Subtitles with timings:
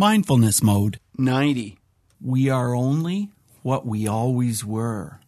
[0.00, 1.76] Mindfulness Mode 90.
[2.24, 3.28] We are only
[3.60, 5.20] what we always were.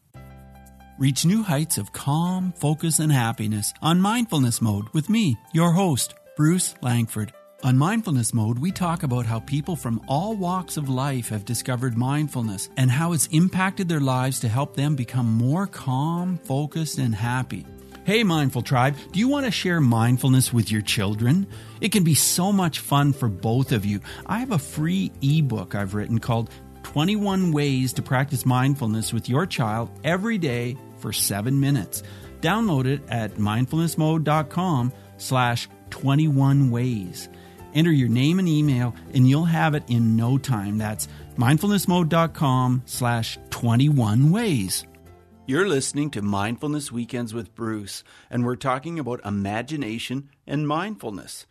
[0.98, 6.14] Reach new heights of calm, focus, and happiness on Mindfulness Mode with me, your host,
[6.38, 7.34] Bruce Langford.
[7.62, 11.94] On Mindfulness Mode, we talk about how people from all walks of life have discovered
[11.94, 17.14] mindfulness and how it's impacted their lives to help them become more calm, focused, and
[17.14, 17.66] happy.
[18.04, 21.46] Hey, Mindful Tribe, do you want to share mindfulness with your children?
[21.80, 24.00] It can be so much fun for both of you.
[24.26, 26.50] I have a free ebook I've written called
[26.82, 32.02] 21 Ways to Practice Mindfulness with Your Child Every Day for 7 Minutes.
[32.40, 37.28] Download it at mindfulnessmode.com slash 21 ways.
[37.72, 40.76] Enter your name and email and you'll have it in no time.
[40.76, 41.06] That's
[41.38, 44.86] mindfulnessmode.com slash 21 ways.
[45.44, 51.46] You're listening to Mindfulness Weekends with Bruce, and we're talking about imagination and mindfulness.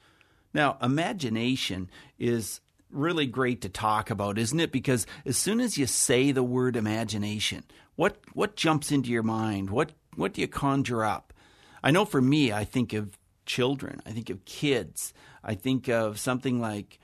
[0.53, 4.71] Now, imagination is really great to talk about, isn't it?
[4.71, 7.65] Because as soon as you say the word imagination,
[7.97, 9.69] what what jumps into your mind?
[9.69, 11.33] What what do you conjure up?
[11.83, 16.17] I know for me, I think of children, I think of kids, I think of
[16.17, 16.97] something like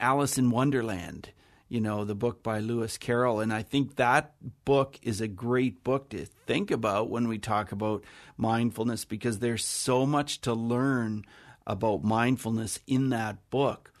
[0.00, 1.32] Alice in Wonderland
[1.70, 3.38] you know, the book by Lewis Carroll.
[3.38, 7.70] And I think that book is a great book to think about when we talk
[7.70, 8.04] about
[8.36, 11.24] mindfulness because there's so much to learn
[11.68, 13.92] about mindfulness in that book.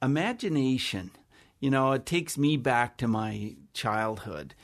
[0.00, 1.10] Imagination,
[1.58, 4.54] you know, it takes me back to my childhood.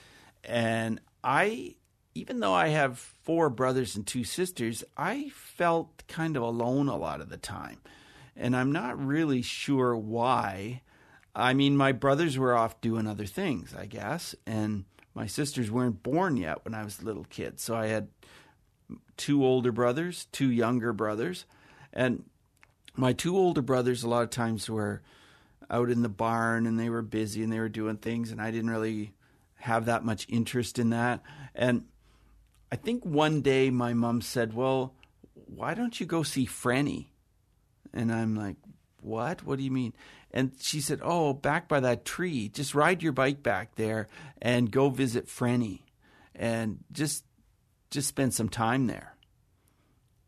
[0.44, 1.74] And I,
[2.14, 6.96] even though I have four brothers and two sisters, I felt kind of alone a
[6.96, 7.80] lot of the time.
[8.36, 10.82] And I'm not really sure why
[11.34, 14.84] I mean, my brothers were off doing other things, I guess, and
[15.14, 17.60] my sisters weren't born yet when I was a little kid.
[17.60, 18.08] So I had
[19.16, 21.44] two older brothers, two younger brothers,
[21.92, 22.24] and
[22.96, 25.02] my two older brothers a lot of times were
[25.70, 28.50] out in the barn and they were busy and they were doing things and I
[28.50, 29.12] didn't really
[29.56, 31.20] have that much interest in that.
[31.54, 31.84] And
[32.72, 34.94] I think one day my mom said, "Well,
[35.34, 37.06] why don't you go see Frenny?"
[37.92, 38.56] And I'm like,
[39.00, 39.44] "What?
[39.44, 39.94] What do you mean?"
[40.30, 44.08] And she said, Oh, back by that tree, just ride your bike back there
[44.40, 45.80] and go visit Frenny
[46.34, 47.24] and just
[47.90, 49.14] just spend some time there.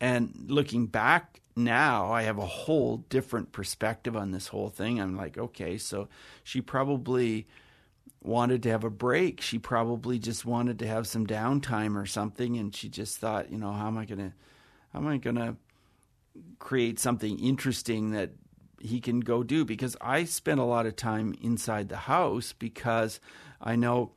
[0.01, 4.99] And looking back now, I have a whole different perspective on this whole thing.
[4.99, 6.09] I'm like, okay, so
[6.43, 7.47] she probably
[8.23, 9.41] wanted to have a break.
[9.41, 13.59] She probably just wanted to have some downtime or something and she just thought, you
[13.59, 14.33] know, how am I going to
[14.93, 15.57] how am I going to
[16.59, 18.31] create something interesting that
[18.81, 23.21] he can go do because I spent a lot of time inside the house because
[23.61, 24.13] I know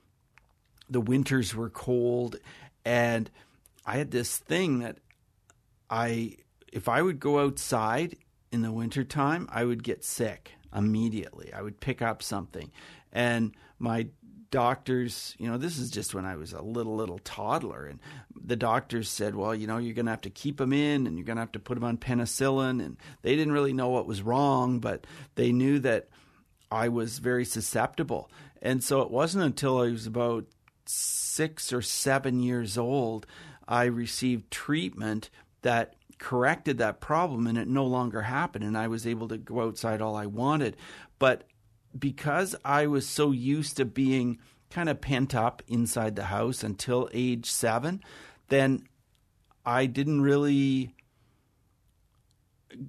[0.90, 2.38] the winters were cold
[2.86, 3.30] and
[3.86, 4.98] I had this thing that
[5.90, 6.38] I
[6.72, 8.18] if I would go outside
[8.52, 11.54] in the wintertime, I would get sick immediately.
[11.54, 12.72] I would pick up something.
[13.12, 14.08] And my
[14.54, 17.88] doctors, you know, this is just when I was a little, little toddler.
[17.88, 18.00] And
[18.40, 21.18] the doctors said, well, you know, you're going to have to keep him in and
[21.18, 22.80] you're going to have to put him on penicillin.
[22.80, 26.10] And they didn't really know what was wrong, but they knew that
[26.70, 28.30] I was very susceptible.
[28.62, 30.46] And so it wasn't until I was about
[30.86, 33.26] six or seven years old,
[33.68, 35.32] I received treatment
[35.64, 38.66] that corrected that problem and it no longer happened.
[38.66, 40.78] And I was able to go outside all I wanted.
[41.18, 41.46] But
[41.98, 44.40] because I was so used to being
[44.70, 48.02] kind of pent up inside the house until age seven,
[48.50, 48.88] then
[49.66, 50.96] I didn't really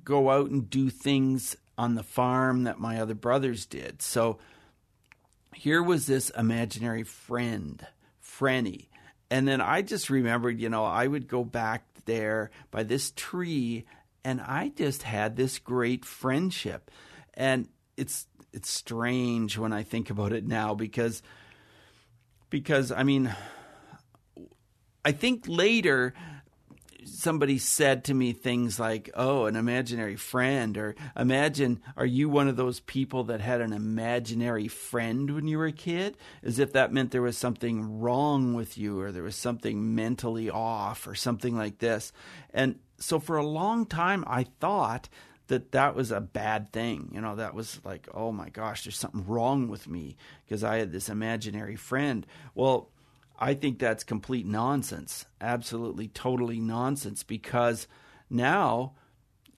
[0.02, 4.00] go out and do things on the farm that my other brothers did.
[4.00, 4.38] So
[5.54, 7.86] here was this imaginary friend,
[8.22, 8.88] Frenny.
[9.30, 13.84] And then I just remembered, you know, I would go back there by this tree
[14.24, 16.90] and I just had this great friendship.
[17.34, 21.22] And it's it's strange when I think about it now because
[22.50, 23.34] because I mean
[25.04, 26.14] I think later
[27.04, 32.48] somebody said to me things like, "Oh, an imaginary friend," or "Imagine, are you one
[32.48, 36.72] of those people that had an imaginary friend when you were a kid?" As if
[36.72, 41.14] that meant there was something wrong with you, or there was something mentally off, or
[41.14, 42.12] something like this.
[42.54, 45.10] And so, for a long time, I thought
[45.48, 47.10] that that was a bad thing.
[47.12, 50.78] You know, that was like, oh my gosh, there's something wrong with me because I
[50.78, 52.26] had this imaginary friend.
[52.54, 52.90] Well,
[53.38, 55.26] I think that's complete nonsense.
[55.40, 57.86] Absolutely, totally nonsense because
[58.30, 58.94] now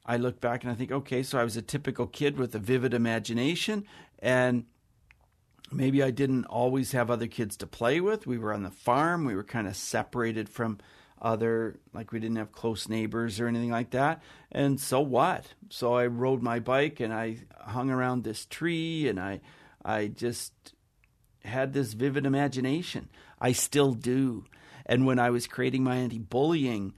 [0.05, 2.59] I look back and I think, okay, so I was a typical kid with a
[2.59, 3.85] vivid imagination
[4.19, 4.65] and
[5.71, 8.27] maybe I didn't always have other kids to play with.
[8.27, 10.79] We were on the farm, we were kind of separated from
[11.21, 14.23] other, like we didn't have close neighbors or anything like that.
[14.53, 15.47] And so what?
[15.71, 19.41] So I rode my bike and I hung around this tree and I,
[19.85, 20.53] I just
[21.45, 23.09] had this vivid imagination.
[23.41, 24.45] I still do.
[24.85, 26.95] And when I was creating my anti bullying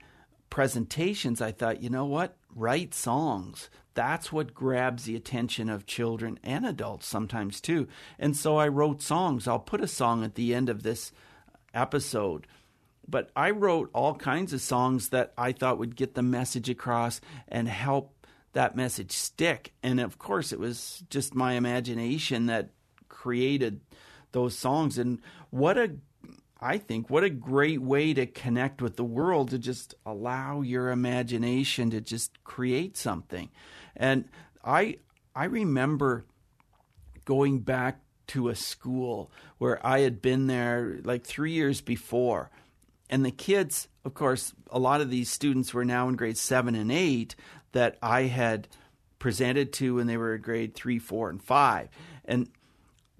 [0.49, 2.35] presentations, I thought, you know what?
[2.53, 3.69] Write songs.
[3.93, 7.87] That's what grabs the attention of children and adults sometimes too.
[8.17, 9.47] And so I wrote songs.
[9.47, 11.11] I'll put a song at the end of this
[11.73, 12.47] episode.
[13.09, 17.21] But I wrote all kinds of songs that I thought would get the message across
[17.47, 19.73] and help that message stick.
[19.81, 22.69] And of course, it was just my imagination that
[23.07, 23.81] created
[24.31, 24.97] those songs.
[24.97, 25.95] And what a
[26.61, 30.91] I think what a great way to connect with the world to just allow your
[30.91, 33.49] imagination to just create something.
[33.95, 34.25] And
[34.63, 34.97] I
[35.33, 36.25] I remember
[37.25, 42.51] going back to a school where I had been there like 3 years before.
[43.09, 46.75] And the kids, of course, a lot of these students were now in grade 7
[46.75, 47.35] and 8
[47.71, 48.67] that I had
[49.17, 51.89] presented to when they were in grade 3, 4 and 5.
[52.25, 52.49] And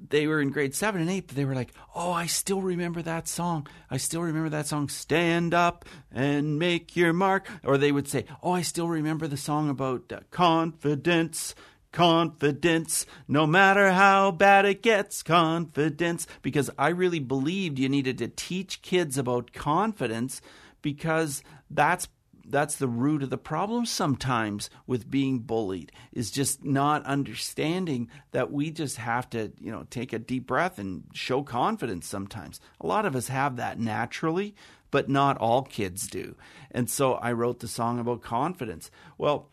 [0.07, 3.01] they were in grade seven and eight, but they were like, "Oh, I still remember
[3.01, 3.67] that song.
[3.89, 4.87] I still remember that song.
[4.87, 9.37] Stand up and make your mark." Or they would say, "Oh, I still remember the
[9.37, 11.53] song about uh, confidence."
[11.91, 16.27] Confidence, no matter how bad it gets, confidence.
[16.41, 20.41] Because I really believed you needed to teach kids about confidence
[20.81, 22.07] because that's
[22.49, 28.51] that's the root of the problem sometimes with being bullied is just not understanding that
[28.51, 32.59] we just have to you know take a deep breath and show confidence sometimes.
[32.81, 34.55] A lot of us have that naturally
[34.91, 36.35] but not all kids do.
[36.71, 38.89] And so i wrote the song about confidence.
[39.17, 39.49] Well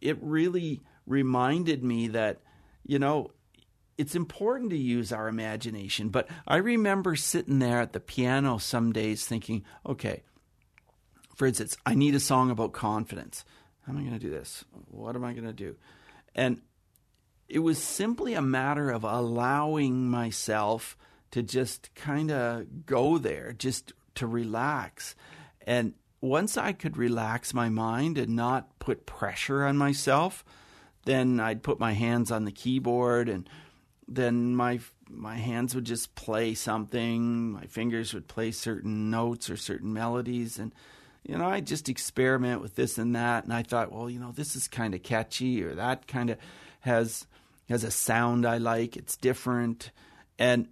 [0.00, 2.40] it really reminded me that
[2.84, 3.30] you know
[3.98, 8.92] it's important to use our imagination but i remember sitting there at the piano some
[8.92, 10.22] days thinking okay
[11.42, 13.44] for instance, I need a song about confidence.
[13.84, 14.64] How am I going to do this?
[14.88, 15.76] What am I going to do?
[16.34, 16.60] And
[17.48, 20.96] it was simply a matter of allowing myself
[21.32, 25.14] to just kind of go there, just to relax.
[25.66, 30.44] And once I could relax my mind and not put pressure on myself,
[31.04, 33.48] then I'd put my hands on the keyboard and
[34.08, 39.56] then my my hands would just play something, my fingers would play certain notes or
[39.56, 40.72] certain melodies and
[41.24, 44.32] you know, I just experiment with this and that, and I thought, well, you know,
[44.32, 46.38] this is kind of catchy, or that kind of
[46.80, 47.26] has
[47.68, 48.96] has a sound I like.
[48.96, 49.92] It's different,
[50.38, 50.68] and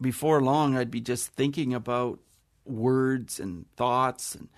[0.00, 2.20] before long, I'd be just thinking about
[2.64, 4.48] words and thoughts and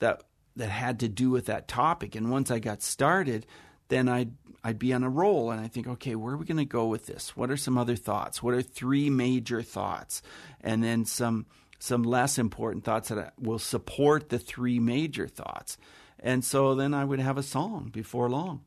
[0.00, 0.24] that
[0.56, 2.14] that had to do with that topic.
[2.14, 3.46] And once I got started,
[3.88, 4.32] then I'd
[4.64, 6.86] I'd be on a roll, and I think, okay, where are we going to go
[6.86, 7.36] with this?
[7.36, 8.42] What are some other thoughts?
[8.42, 10.22] What are three major thoughts?
[10.60, 11.46] And then some
[11.78, 15.76] some less important thoughts that will support the three major thoughts.
[16.20, 18.60] And so then I would have a song before long.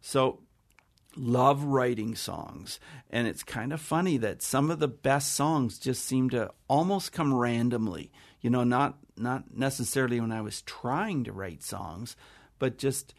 [0.00, 0.40] So
[1.16, 2.80] love writing songs
[3.10, 7.12] and it's kind of funny that some of the best songs just seem to almost
[7.12, 12.16] come randomly you know not not necessarily when i was trying to write songs
[12.58, 13.14] but just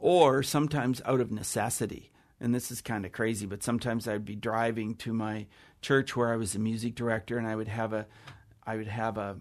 [0.00, 2.10] or sometimes out of necessity
[2.40, 5.46] and this is kind of crazy but sometimes i'd be driving to my
[5.82, 8.06] church where i was a music director and i would have a
[8.70, 9.36] I would have a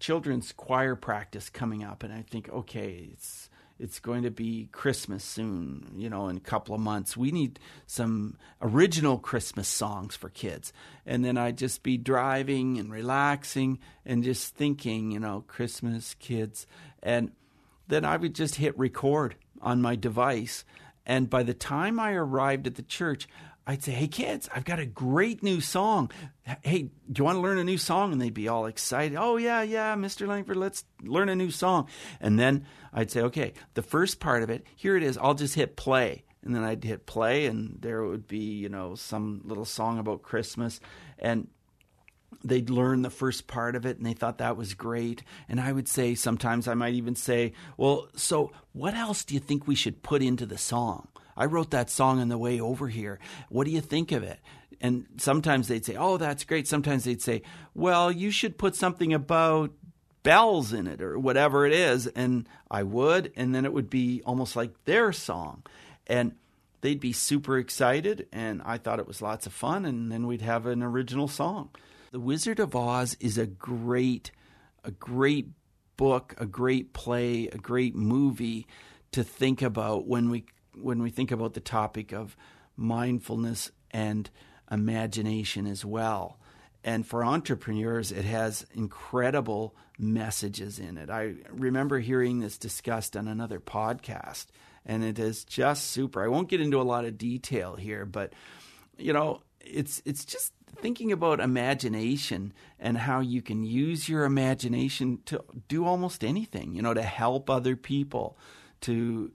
[0.00, 3.48] children's choir practice coming up, and I think, okay, it's
[3.78, 7.16] it's going to be Christmas soon, you know, in a couple of months.
[7.16, 10.74] We need some original Christmas songs for kids.
[11.06, 16.66] And then I'd just be driving and relaxing and just thinking, you know, Christmas, kids.
[17.02, 17.30] And
[17.88, 20.64] then I would just hit record on my device.
[21.06, 23.28] And by the time I arrived at the church,
[23.66, 26.10] I'd say, "Hey kids, I've got a great new song.
[26.62, 29.16] Hey, do you want to learn a new song?" And they'd be all excited.
[29.16, 30.26] "Oh yeah, yeah, Mr.
[30.26, 31.86] Langford, let's learn a new song."
[32.20, 35.18] And then I'd say, "Okay, the first part of it, here it is.
[35.18, 38.94] I'll just hit play." And then I'd hit play and there would be, you know,
[38.94, 40.80] some little song about Christmas
[41.18, 41.48] and
[42.44, 45.22] they'd learn the first part of it and they thought that was great.
[45.48, 49.40] And I would say sometimes I might even say, "Well, so what else do you
[49.40, 52.88] think we should put into the song?" I wrote that song on the way over
[52.88, 53.18] here.
[53.48, 54.40] What do you think of it?
[54.80, 56.66] And sometimes they'd say, Oh, that's great.
[56.66, 57.42] Sometimes they'd say,
[57.74, 59.72] Well, you should put something about
[60.22, 62.06] bells in it or whatever it is.
[62.08, 63.32] And I would.
[63.36, 65.62] And then it would be almost like their song.
[66.06, 66.32] And
[66.80, 68.26] they'd be super excited.
[68.32, 69.84] And I thought it was lots of fun.
[69.84, 71.70] And then we'd have an original song.
[72.12, 74.32] The Wizard of Oz is a great,
[74.82, 75.50] a great
[75.96, 78.66] book, a great play, a great movie
[79.12, 82.36] to think about when we when we think about the topic of
[82.76, 84.28] mindfulness and
[84.70, 86.38] imagination as well.
[86.82, 91.10] and for entrepreneurs, it has incredible messages in it.
[91.10, 94.46] I remember hearing this discussed on another podcast,
[94.86, 96.24] and it is just super.
[96.24, 98.32] I won't get into a lot of detail here, but
[98.96, 105.20] you know, it's it's just thinking about imagination and how you can use your imagination
[105.26, 106.74] to do almost anything.
[106.74, 108.38] You know, to help other people,
[108.82, 109.32] to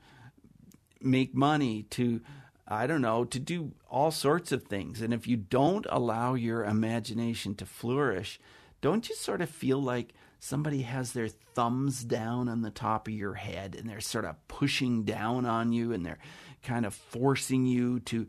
[1.02, 2.22] make money, to
[2.68, 5.02] I don't know, to do all sorts of things.
[5.02, 8.40] And if you don't allow your imagination to flourish,
[8.82, 13.14] don't you sort of feel like somebody has their thumbs down on the top of
[13.14, 16.20] your head and they're sort of pushing down on you and they're
[16.64, 18.28] kind of forcing you to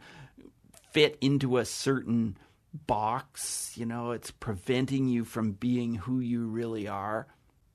[0.92, 2.36] fit into a certain
[2.87, 3.73] box?
[3.76, 7.26] You know, it's preventing you from being who you really are.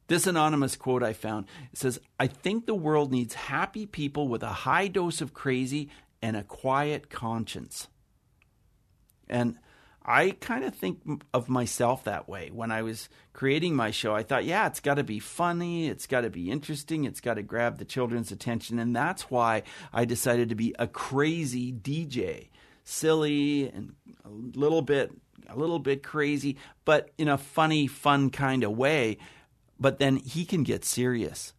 [0.07, 4.49] This anonymous quote I found says, I think the world needs happy people with a
[4.49, 5.89] high dose of crazy
[6.21, 7.87] and a quiet conscience.
[9.29, 9.57] And
[10.03, 12.49] I kind of think of myself that way.
[12.51, 16.07] When I was creating my show, I thought, yeah, it's got to be funny, it's
[16.07, 18.79] got to be interesting, it's got to grab the children's attention.
[18.79, 22.49] And that's why I decided to be a crazy DJ.
[22.83, 23.93] Silly and
[24.25, 25.11] a little bit
[25.49, 29.17] a little bit crazy, but in a funny, fun kind of way.
[29.79, 31.53] But then he can get serious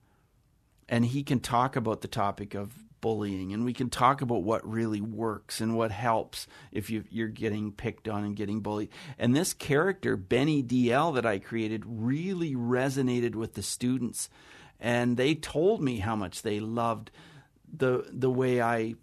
[0.89, 4.67] and he can talk about the topic of bullying and we can talk about what
[4.67, 8.91] really works and what helps if you, are getting picked on and getting bullied.
[9.19, 14.31] And this character, Benny DL, that I created, really resonated with the students.
[14.79, 17.11] And they told me how much they loved
[17.73, 18.95] the, the way I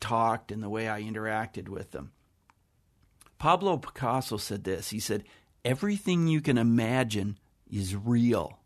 [0.00, 2.12] talked and the way I interacted with them.
[3.38, 5.24] Pablo Picasso said this he said,
[5.64, 7.38] Everything you can imagine
[7.70, 8.58] is real.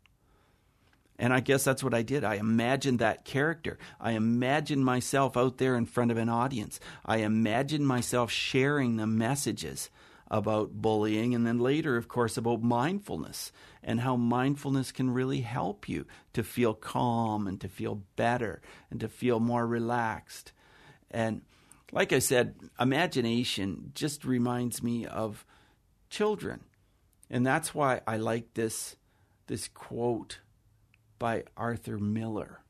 [1.19, 2.25] And I guess that's what I did.
[2.25, 3.79] I imagined that character.
[4.01, 6.81] I imagined myself out there in front of an audience.
[7.05, 9.91] I imagined myself sharing the messages
[10.31, 15.89] about bullying and then later, of course, about mindfulness and how mindfulness can really help
[15.89, 20.53] you to feel calm and to feel better and to feel more relaxed.
[21.11, 21.43] And
[21.93, 25.45] like I said, imagination just reminds me of
[26.09, 26.61] children.
[27.29, 28.97] And that's why I like this
[29.47, 30.39] this quote
[31.19, 32.61] by Arthur Miller.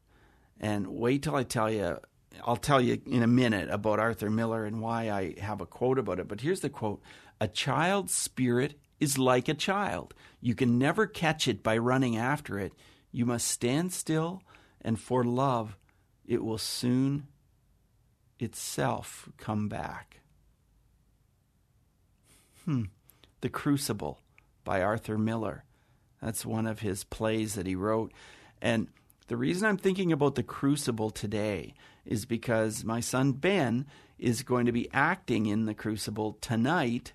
[0.58, 1.98] And wait till I tell you,
[2.44, 5.98] I'll tell you in a minute about Arthur Miller and why I have a quote
[5.98, 6.28] about it.
[6.28, 7.02] But here's the quote
[7.40, 10.14] A child's spirit is like a child.
[10.40, 12.72] You can never catch it by running after it.
[13.12, 14.42] You must stand still,
[14.80, 15.76] and for love,
[16.26, 17.26] it will soon
[18.42, 20.20] itself come back.
[22.64, 22.84] Hmm.
[23.40, 24.20] The Crucible
[24.64, 25.64] by Arthur Miller.
[26.22, 28.12] That's one of his plays that he wrote.
[28.60, 28.88] And
[29.28, 33.86] the reason I'm thinking about the Crucible today is because my son Ben
[34.18, 37.12] is going to be acting in the Crucible tonight.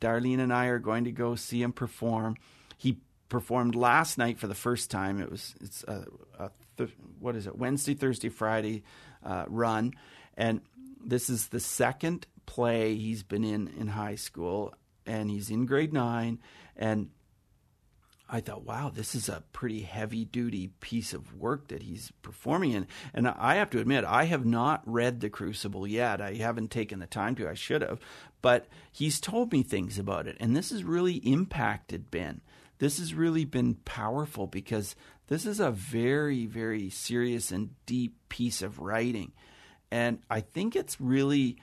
[0.00, 2.36] Darlene and I are going to go see him perform.
[2.76, 2.98] He
[3.28, 5.20] performed last night for the first time.
[5.20, 6.04] It was it's a,
[6.38, 8.84] a th- what is it Wednesday, Thursday, Friday
[9.24, 9.94] uh, run,
[10.38, 10.62] and
[11.04, 14.72] this is the second play he's been in in high school,
[15.04, 16.38] and he's in grade nine,
[16.76, 17.10] and
[18.30, 22.72] I thought, wow, this is a pretty heavy duty piece of work that he's performing
[22.72, 22.86] in.
[23.14, 26.20] And I have to admit, I have not read The Crucible yet.
[26.20, 27.48] I haven't taken the time to.
[27.48, 28.00] I should have.
[28.42, 30.36] But he's told me things about it.
[30.40, 32.42] And this has really impacted Ben.
[32.78, 34.94] This has really been powerful because
[35.28, 39.32] this is a very, very serious and deep piece of writing.
[39.90, 41.56] And I think it's really,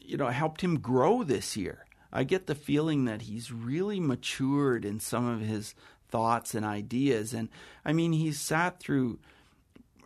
[0.00, 1.84] you know, helped him grow this year.
[2.12, 5.74] I get the feeling that he's really matured in some of his
[6.08, 7.34] thoughts and ideas.
[7.34, 7.48] And
[7.84, 9.18] I mean, he's sat through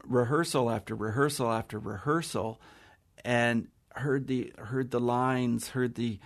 [0.05, 2.61] rehearsal after rehearsal after rehearsal
[3.25, 6.19] and heard the heard the lines, heard the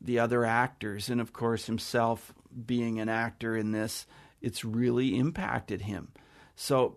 [0.00, 2.32] the other actors, and of course himself
[2.66, 4.06] being an actor in this,
[4.40, 6.08] it's really impacted him.
[6.54, 6.96] So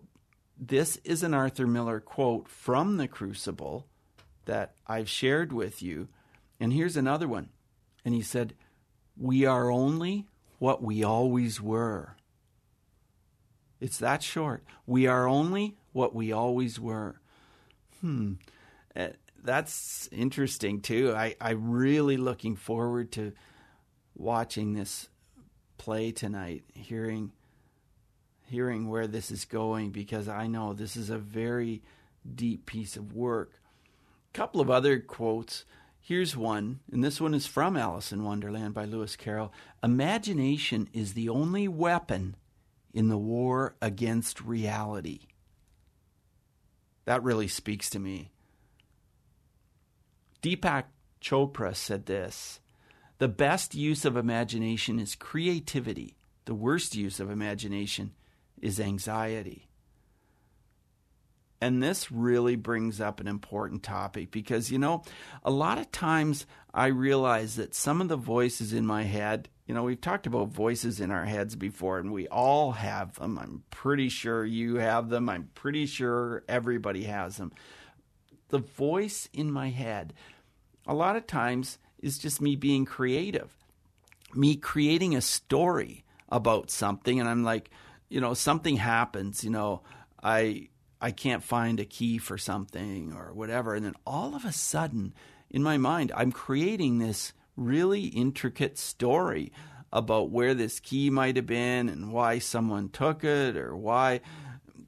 [0.58, 3.86] this is an Arthur Miller quote from The Crucible
[4.44, 6.08] that I've shared with you.
[6.58, 7.50] And here's another one
[8.04, 8.54] and he said,
[9.16, 10.26] We are only
[10.58, 12.16] what we always were.
[13.80, 14.64] It's that short.
[14.86, 17.20] We are only what we always were.
[18.00, 18.34] Hmm.
[18.96, 19.08] Uh,
[19.44, 21.14] that's interesting too.
[21.14, 23.32] I, I'm really looking forward to
[24.16, 25.08] watching this
[25.76, 27.32] play tonight, hearing
[28.48, 31.82] hearing where this is going because I know this is a very
[32.34, 33.52] deep piece of work.
[34.32, 35.64] A couple of other quotes
[36.00, 39.52] Here's one, and this one is from Alice in Wonderland by Lewis Carroll.
[39.82, 42.34] Imagination is the only weapon
[42.94, 45.26] in the war against reality.
[47.04, 48.30] That really speaks to me.
[50.40, 50.84] Deepak
[51.20, 52.60] Chopra said this
[53.18, 56.16] The best use of imagination is creativity.
[56.46, 58.12] The worst use of imagination
[58.62, 59.68] is anxiety.
[61.60, 65.02] And this really brings up an important topic because, you know,
[65.42, 69.74] a lot of times I realize that some of the voices in my head, you
[69.74, 73.38] know, we've talked about voices in our heads before, and we all have them.
[73.38, 75.28] I'm pretty sure you have them.
[75.28, 77.52] I'm pretty sure everybody has them.
[78.50, 80.14] The voice in my head,
[80.86, 83.52] a lot of times, is just me being creative,
[84.32, 87.18] me creating a story about something.
[87.18, 87.70] And I'm like,
[88.08, 89.82] you know, something happens, you know,
[90.22, 90.68] I
[91.00, 93.74] I can't find a key for something or whatever.
[93.74, 95.14] And then all of a sudden,
[95.48, 99.52] in my mind, I'm creating this really intricate story
[99.92, 104.20] about where this key might have been and why someone took it or why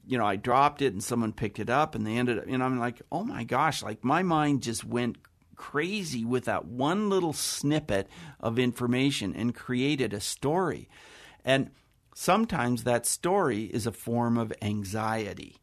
[0.05, 2.57] you know I dropped it and someone picked it up and they ended up you
[2.57, 5.17] know I'm like oh my gosh like my mind just went
[5.55, 8.07] crazy with that one little snippet
[8.39, 10.87] of information and created a story
[11.43, 11.71] and
[12.13, 15.57] sometimes that story is a form of anxiety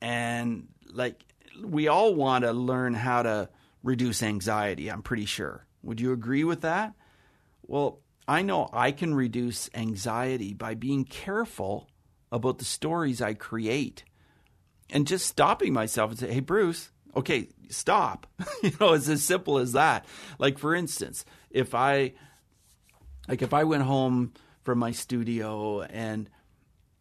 [0.00, 1.24] and like
[1.62, 3.48] we all want to learn how to
[3.82, 5.66] reduce anxiety, I'm pretty sure.
[5.82, 6.94] Would you agree with that?
[7.62, 11.88] Well, I know I can reduce anxiety by being careful
[12.32, 14.04] about the stories I create
[14.90, 18.26] and just stopping myself and say, "Hey Bruce, okay, stop."
[18.62, 20.04] you know, it's as simple as that.
[20.38, 22.14] Like for instance, if I
[23.28, 24.32] like if I went home
[24.66, 26.28] from my studio and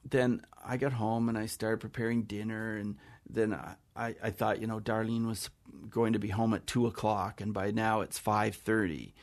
[0.05, 2.97] then I got home and I started preparing dinner, and
[3.29, 3.53] then
[3.95, 5.49] I, I thought, you know, Darlene was
[5.89, 9.13] going to be home at two o'clock, and by now it's five thirty,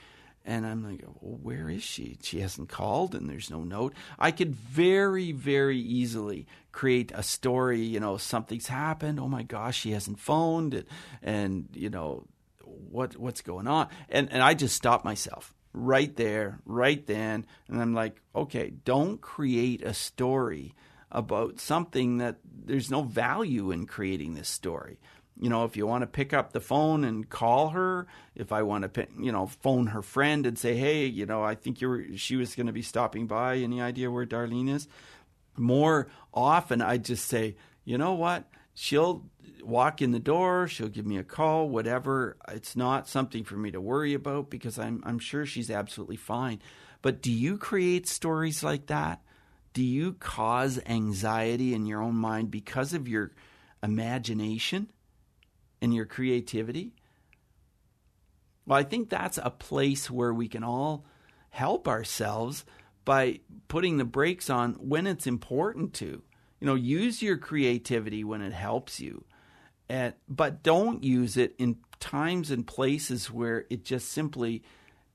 [0.45, 2.19] and I'm like, well, where is she?
[2.23, 3.95] She hasn't called, and there's no note.
[4.19, 7.81] I could very, very easily create a story.
[7.81, 9.21] You know, something's happened.
[9.21, 10.87] Oh my gosh, she hasn't phoned, and,
[11.23, 12.27] and you know,
[12.65, 13.89] what what's going on?
[14.09, 19.21] And and I just stopped myself right there, right then, and I'm like, okay, don't
[19.21, 20.75] create a story
[21.11, 24.99] about something that there's no value in creating this story.
[25.38, 28.62] You know, if you want to pick up the phone and call her, if I
[28.62, 31.88] want to, you know, phone her friend and say, hey, you know, I think you
[31.88, 33.56] were, she was going to be stopping by.
[33.56, 34.89] Any idea where Darlene is?
[35.56, 38.45] More often, I just say, you know what?
[38.75, 39.25] She'll
[39.63, 42.37] walk in the door, she'll give me a call, whatever.
[42.49, 46.61] It's not something for me to worry about because I'm I'm sure she's absolutely fine.
[47.01, 49.21] But do you create stories like that?
[49.73, 53.33] do you cause anxiety in your own mind because of your
[53.83, 54.91] imagination
[55.81, 56.93] and your creativity?
[58.67, 61.07] Well, I think that's a place where we can all
[61.51, 62.65] help ourselves
[63.05, 66.23] by putting the brakes on when it's important to.
[66.61, 69.25] You know, use your creativity when it helps you.
[69.93, 74.63] And, but don't use it in times and places where it just simply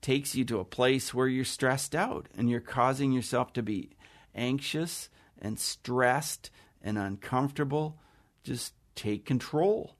[0.02, 3.90] takes you to a place where you're stressed out and you're causing yourself to be
[4.36, 5.08] anxious
[5.42, 7.98] and stressed and uncomfortable,
[8.44, 9.96] just take control.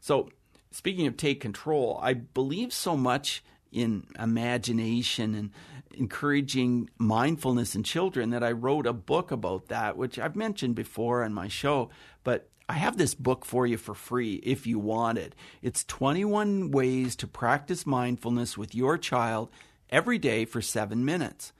[0.00, 0.28] So,
[0.72, 5.50] speaking of take control, I believe so much in imagination and
[5.94, 11.22] encouraging mindfulness in children that I wrote a book about that, which I've mentioned before
[11.22, 11.90] on my show.
[12.24, 15.34] But I have this book for you for free if you want it.
[15.62, 19.50] It's 21 ways to practice mindfulness with your child
[19.88, 21.52] every day for seven minutes.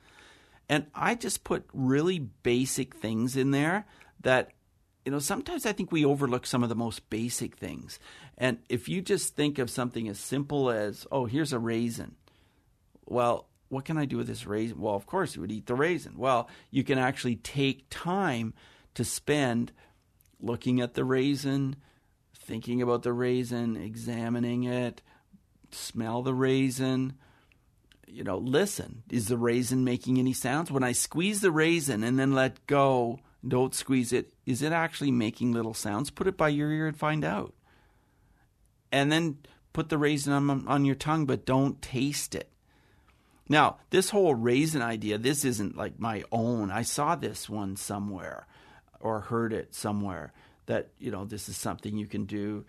[0.69, 3.87] And I just put really basic things in there
[4.21, 4.51] that,
[5.05, 7.99] you know, sometimes I think we overlook some of the most basic things.
[8.37, 12.17] And if you just think of something as simple as, oh, here's a raisin.
[13.07, 14.79] Well, what can I do with this raisin?
[14.79, 16.19] Well, of course, you would eat the raisin.
[16.19, 18.53] Well, you can actually take time
[18.95, 19.73] to spend
[20.41, 21.77] looking at the raisin,
[22.37, 25.03] thinking about the raisin, examining it,
[25.71, 27.15] smell the raisin,
[28.07, 29.03] you know, listen.
[29.11, 30.71] Is the raisin making any sounds?
[30.71, 35.11] When I squeeze the raisin and then let go, don't squeeze it, is it actually
[35.11, 36.11] making little sounds?
[36.11, 37.55] Put it by your ear and find out.
[38.91, 39.39] And then
[39.73, 42.51] put the raisin on, on your tongue, but don't taste it.
[43.49, 46.71] Now, this whole raisin idea, this isn't like my own.
[46.71, 48.47] I saw this one somewhere
[49.01, 50.33] or heard it somewhere
[50.67, 52.65] that, you know, this is something you can do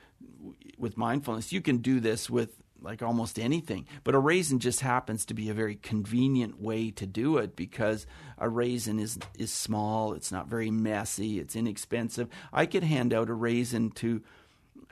[0.77, 1.51] with mindfulness.
[1.51, 3.85] You can do this with like almost anything.
[4.03, 8.05] But a raisin just happens to be a very convenient way to do it because
[8.37, 12.29] a raisin is is small, it's not very messy, it's inexpensive.
[12.53, 14.21] I could hand out a raisin to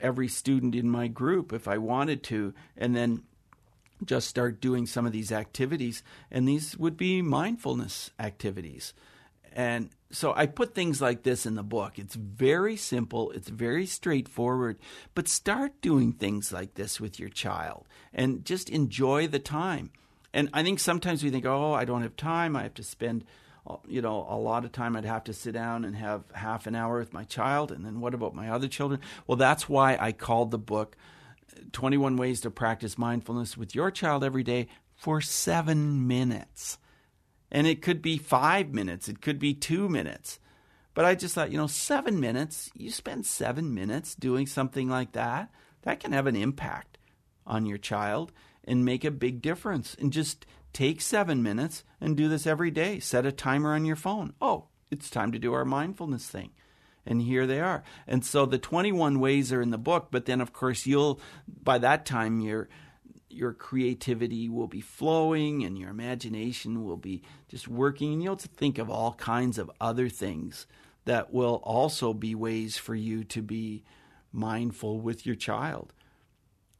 [0.01, 3.23] every student in my group if I wanted to and then
[4.05, 8.93] just start doing some of these activities and these would be mindfulness activities.
[9.57, 11.97] And so I put things like this in the book.
[11.97, 14.77] It's very simple, it's very straightforward,
[15.15, 19.89] but start doing things like this with your child and just enjoy the time.
[20.31, 22.55] And I think sometimes we think, oh, I don't have time.
[22.55, 23.25] I have to spend,
[23.65, 24.95] uh, you know, a lot of time.
[24.95, 27.71] I'd have to sit down and have half an hour with my child.
[27.71, 29.01] And then what about my other children?
[29.25, 30.95] Well, that's why I called the book
[31.71, 36.77] 21 Ways to Practice Mindfulness with Your Child Every Day for seven minutes.
[37.51, 40.39] And it could be five minutes, it could be two minutes.
[40.93, 45.11] But I just thought, you know, seven minutes, you spend seven minutes doing something like
[45.11, 45.51] that,
[45.83, 46.97] that can have an impact
[47.45, 48.31] on your child
[48.63, 49.95] and make a big difference.
[49.99, 52.99] And just take seven minutes and do this every day.
[52.99, 54.33] Set a timer on your phone.
[54.41, 56.51] Oh, it's time to do our mindfulness thing.
[57.05, 57.83] And here they are.
[58.05, 61.21] And so the 21 ways are in the book, but then of course you'll
[61.63, 62.67] by that time you're
[63.37, 68.77] your creativity will be flowing and your imagination will be just working and you'll think
[68.77, 70.67] of all kinds of other things
[71.05, 73.83] that will also be ways for you to be
[74.31, 75.93] mindful with your child.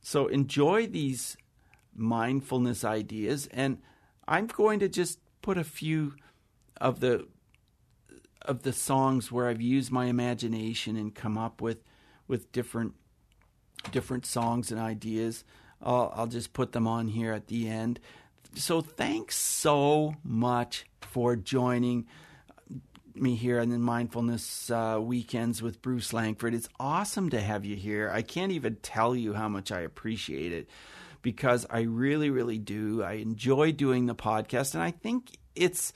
[0.01, 1.37] So enjoy these
[1.95, 3.77] mindfulness ideas and
[4.27, 6.15] I'm going to just put a few
[6.81, 7.27] of the
[8.41, 11.83] of the songs where I've used my imagination and come up with
[12.27, 12.93] with different
[13.91, 15.43] different songs and ideas.
[15.81, 17.99] I'll, I'll just put them on here at the end.
[18.55, 22.07] So thanks so much for joining
[23.13, 26.53] me here on the mindfulness uh, weekends with Bruce Langford.
[26.53, 28.09] It's awesome to have you here.
[28.13, 30.69] I can't even tell you how much I appreciate it
[31.21, 33.03] because I really, really do.
[33.03, 35.93] I enjoy doing the podcast, and I think it's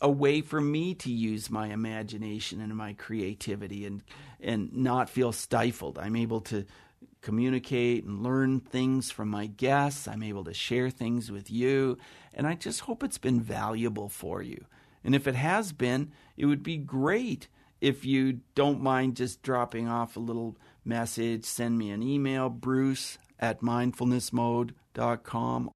[0.00, 4.02] a way for me to use my imagination and my creativity and
[4.40, 5.98] and not feel stifled.
[5.98, 6.64] I'm able to
[7.20, 10.08] communicate and learn things from my guests.
[10.08, 11.98] I'm able to share things with you.
[12.32, 14.64] And I just hope it's been valuable for you.
[15.02, 17.48] And if it has been, it would be great
[17.80, 21.44] if you don't mind just dropping off a little message.
[21.44, 25.70] Send me an email, bruce at mindfulnessmode.com.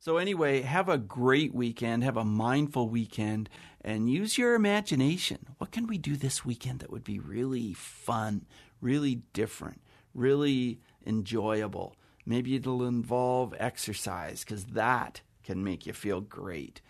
[0.00, 3.48] So, anyway, have a great weekend, have a mindful weekend,
[3.80, 5.46] and use your imagination.
[5.56, 8.44] What can we do this weekend that would be really fun,
[8.82, 9.80] really different?
[10.14, 11.96] Really enjoyable.
[12.24, 16.80] Maybe it'll involve exercise because that can make you feel great.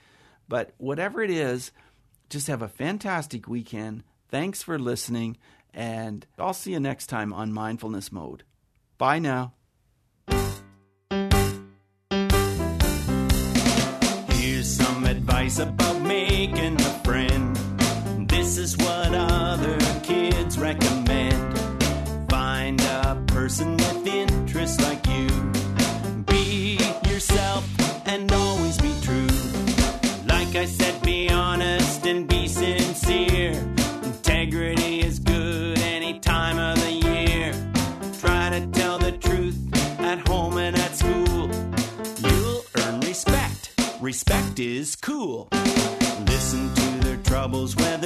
[0.49, 1.73] But whatever it is,
[2.31, 4.05] just have a fantastic weekend.
[4.29, 5.37] Thanks for listening,
[5.73, 8.45] and I'll see you next time on Mindfulness Mode.
[8.99, 9.55] Bye now.
[14.29, 17.57] Here's some advice about making a friend.
[18.29, 20.24] This is what other kids
[23.45, 25.29] person with interests like you.
[26.25, 27.63] Be yourself
[28.07, 29.27] and always be true.
[30.27, 33.53] Like I said, be honest and be sincere.
[34.03, 37.53] Integrity is good any time of the year.
[38.19, 39.59] Try to tell the truth
[39.99, 41.51] at home and at school.
[42.27, 43.75] You'll earn respect.
[44.01, 45.49] Respect is cool.
[46.33, 48.04] Listen to their troubles, whether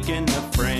[0.00, 0.79] making a friend.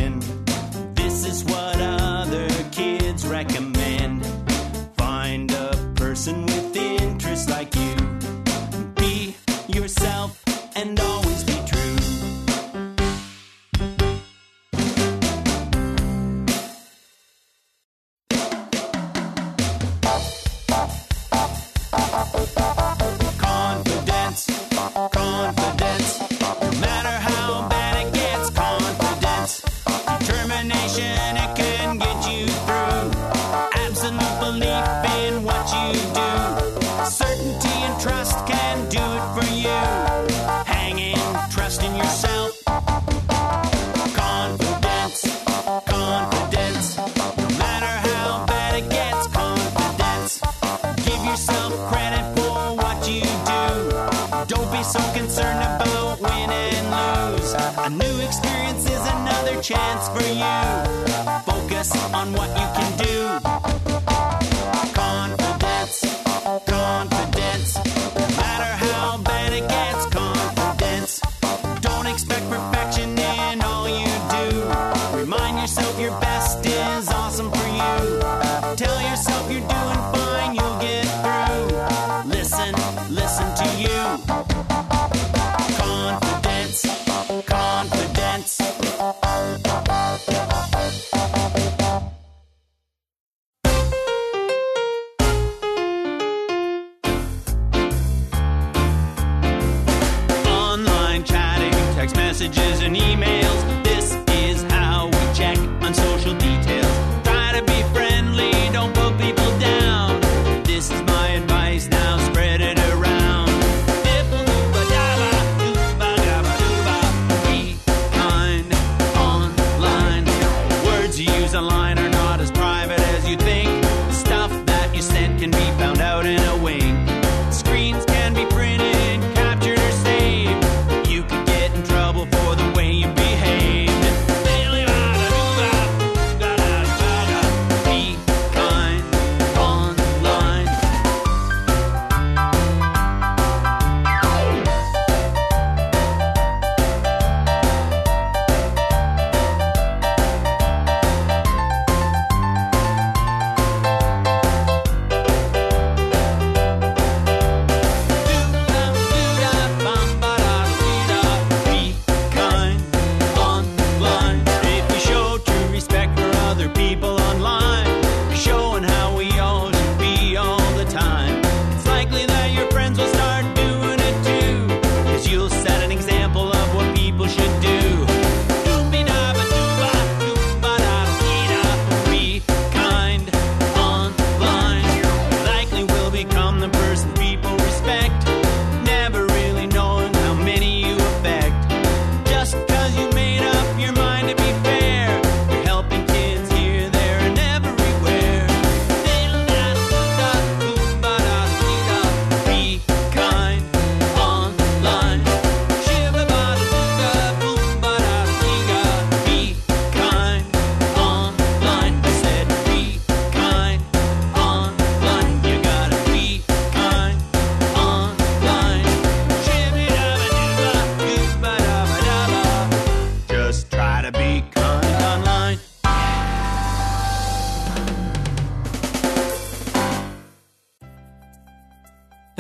[61.45, 63.50] Focus on what you can do.